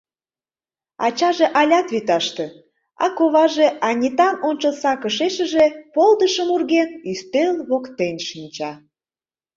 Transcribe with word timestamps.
Ачаже 1.05 1.47
алят 1.59 1.87
вӱташте, 1.93 2.45
а 3.03 3.05
коваже, 3.17 3.67
Анитан 3.89 4.35
ончылсакышешыже 4.49 5.65
полдышым 5.93 6.47
урген, 6.55 6.89
ӱстел 7.11 7.51
воктен 7.69 8.15
шинча. 8.27 8.71